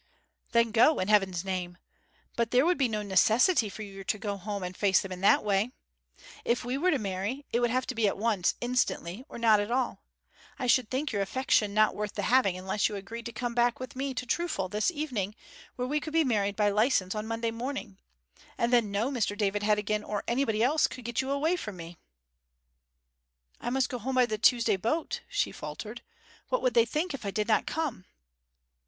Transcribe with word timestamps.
'Then 0.51 0.71
go, 0.71 0.97
in 0.97 1.09
Heaven's 1.09 1.45
name! 1.45 1.77
But 2.35 2.49
there 2.49 2.65
would 2.65 2.79
be 2.79 2.87
no 2.87 3.03
necessity 3.03 3.69
for 3.69 3.83
you 3.83 4.03
to 4.03 4.17
go 4.17 4.35
home 4.35 4.63
and 4.63 4.75
face 4.75 4.99
them 4.99 5.11
in 5.11 5.21
that 5.21 5.43
way. 5.43 5.73
If 6.43 6.65
we 6.65 6.75
were 6.75 6.89
to 6.89 6.97
marry, 6.97 7.45
it 7.53 7.59
would 7.59 7.69
have 7.69 7.85
to 7.85 7.93
be 7.93 8.07
at 8.07 8.17
once, 8.17 8.55
instantly; 8.61 9.23
or 9.29 9.37
not 9.37 9.59
at 9.59 9.69
all. 9.69 10.01
I 10.57 10.65
should 10.65 10.89
think 10.89 11.11
your 11.11 11.21
affection 11.21 11.75
not 11.75 11.93
worth 11.95 12.13
the 12.15 12.23
having 12.23 12.57
unless 12.57 12.89
you 12.89 12.95
agreed 12.95 13.27
to 13.27 13.31
come 13.31 13.53
back 13.53 13.79
with 13.79 13.95
me 13.95 14.15
to 14.15 14.25
Trufal 14.25 14.69
this 14.69 14.89
evening, 14.89 15.35
where 15.75 15.87
we 15.87 15.99
could 15.99 16.13
be 16.13 16.23
married 16.23 16.55
by 16.55 16.69
licence 16.69 17.13
on 17.13 17.27
Monday 17.27 17.51
morning. 17.51 17.99
And 18.57 18.73
then 18.73 18.89
no 18.89 19.11
Mr. 19.11 19.37
David 19.37 19.61
Heddegan 19.61 20.03
or 20.03 20.23
anybody 20.27 20.63
else 20.63 20.87
could 20.87 21.05
get 21.05 21.21
you 21.21 21.29
away 21.29 21.55
from 21.55 21.77
me.' 21.77 21.99
'I 23.59 23.69
must 23.69 23.89
go 23.89 23.99
home 23.99 24.15
by 24.15 24.25
the 24.25 24.39
Tuesday 24.39 24.77
boat,' 24.77 25.21
she 25.29 25.51
faltered. 25.51 26.01
'What 26.49 26.63
would 26.63 26.73
they 26.73 26.85
think 26.85 27.13
if 27.13 27.23
I 27.23 27.29
did 27.29 27.47
not 27.47 27.67
come?' 27.67 28.05